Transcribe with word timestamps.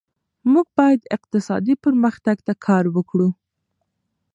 موږ 0.51 0.67
باید 0.77 1.01
اقتصادي 1.15 1.75
پرمختګ 1.83 2.37
ته 2.47 2.53
کار 2.65 2.85
وکړو. 2.95 3.29